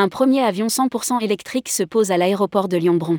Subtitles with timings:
[0.00, 3.18] Un premier avion 100% électrique se pose à l'aéroport de Lyon-Bron.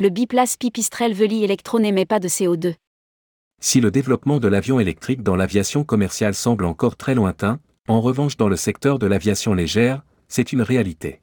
[0.00, 2.76] Le biplace Pipistrel Veli Electro n'émet pas de CO2.
[3.60, 8.38] Si le développement de l'avion électrique dans l'aviation commerciale semble encore très lointain, en revanche
[8.38, 11.20] dans le secteur de l'aviation légère, c'est une réalité.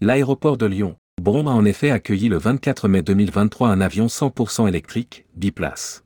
[0.00, 4.68] L'aéroport de Lyon, Bron a en effet accueilli le 24 mai 2023 un avion 100%
[4.68, 6.04] électrique, biplace.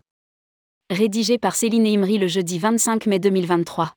[0.88, 3.92] Rédigé par Céline Imri le jeudi 25 mai 2023.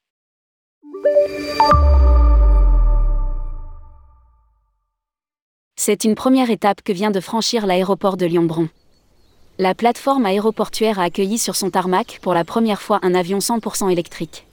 [5.83, 8.67] C'est une première étape que vient de franchir l'aéroport de Lyon-Bron.
[9.57, 13.91] La plateforme aéroportuaire a accueilli sur son tarmac pour la première fois un avion 100%
[13.91, 14.45] électrique.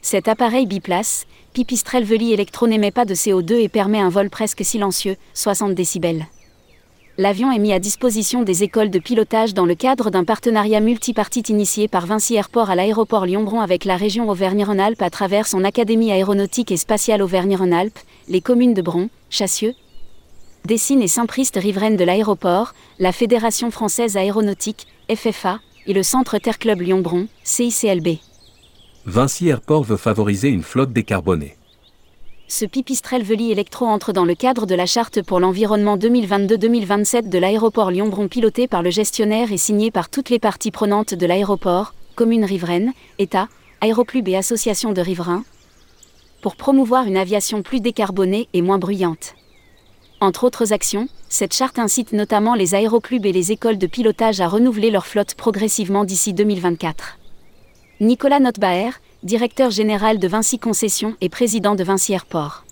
[0.00, 4.64] Cet appareil biplace, Pipistrel Veli Electro n'émet pas de CO2 et permet un vol presque
[4.64, 6.24] silencieux, 60 décibels.
[7.18, 11.50] L'avion est mis à disposition des écoles de pilotage dans le cadre d'un partenariat multipartite
[11.50, 16.12] initié par Vinci Airport à l'aéroport Lyon-Bron avec la région Auvergne-Rhône-Alpes à travers son Académie
[16.12, 17.98] aéronautique et spatiale Auvergne-Rhône-Alpes,
[18.28, 19.74] les communes de Bron, Chassieux,
[20.66, 26.58] Dessines et Saint-Priest riveraines de l'aéroport, la Fédération française aéronautique, FFA, et le Centre Terre
[26.58, 28.18] Club Lyon-Bron, CICLB.
[29.04, 31.56] Vinci Airport veut favoriser une flotte décarbonée.
[32.48, 37.38] Ce pipistrel Veli Electro entre dans le cadre de la charte pour l'environnement 2022-2027 de
[37.38, 41.94] l'aéroport Lyon-Bron piloté par le gestionnaire et signé par toutes les parties prenantes de l'aéroport,
[42.16, 43.46] communes riveraines, État,
[43.82, 45.44] aéroclub et associations de riverains,
[46.42, 49.36] pour promouvoir une aviation plus décarbonée et moins bruyante.
[50.20, 54.48] Entre autres actions, cette charte incite notamment les aéroclubs et les écoles de pilotage à
[54.48, 57.18] renouveler leur flotte progressivement d'ici 2024.
[58.00, 58.92] Nicolas Notbaer,
[59.22, 62.64] directeur général de Vinci Concessions et président de Vinci Airport.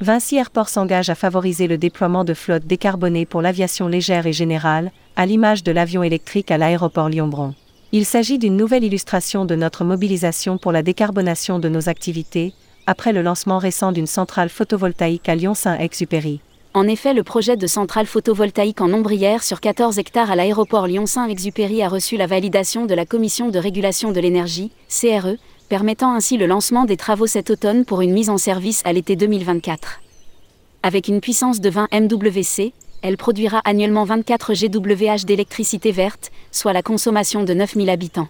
[0.00, 4.92] Vinci Airport s'engage à favoriser le déploiement de flottes décarbonées pour l'aviation légère et générale,
[5.16, 7.54] à l'image de l'avion électrique à l'aéroport Lyon-Bron.
[7.92, 12.52] Il s'agit d'une nouvelle illustration de notre mobilisation pour la décarbonation de nos activités,
[12.86, 16.40] après le lancement récent d'une centrale photovoltaïque à Lyon-Saint-Exupéry.
[16.74, 21.82] En effet, le projet de centrale photovoltaïque en ombrière sur 14 hectares à l'aéroport Lyon-Saint-Exupéry
[21.82, 25.36] a reçu la validation de la Commission de régulation de l'énergie, CRE,
[25.70, 29.16] permettant ainsi le lancement des travaux cet automne pour une mise en service à l'été
[29.16, 30.00] 2024.
[30.82, 36.82] Avec une puissance de 20 MWC, elle produira annuellement 24 GWh d'électricité verte, soit la
[36.82, 38.28] consommation de 9000 habitants.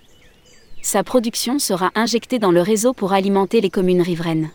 [0.81, 4.51] Sa production sera injectée dans le réseau pour alimenter les communes riveraines.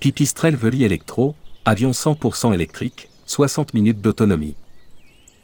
[0.00, 1.34] Pipistrel Electro,
[1.70, 4.54] Avion 100% électrique, 60 minutes d'autonomie.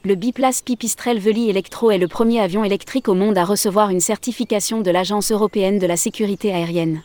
[0.07, 4.01] Le biplace Pipistrel Veli Electro est le premier avion électrique au monde à recevoir une
[4.01, 7.03] certification de l'Agence européenne de la sécurité aérienne.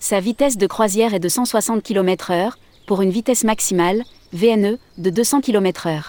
[0.00, 2.50] Sa vitesse de croisière est de 160 km/h,
[2.86, 4.04] pour une vitesse maximale,
[4.34, 6.02] VNE, de 200 km/h.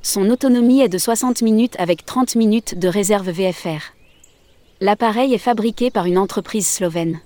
[0.00, 3.92] Son autonomie est de 60 minutes avec 30 minutes de réserve VFR.
[4.80, 7.20] L'appareil est fabriqué par une entreprise slovène.